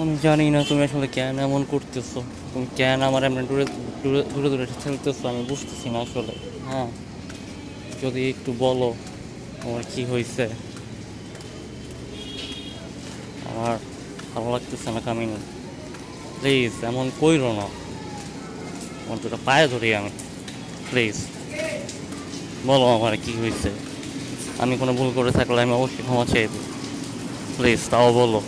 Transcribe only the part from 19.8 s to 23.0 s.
আমি। প্লিজ। বলো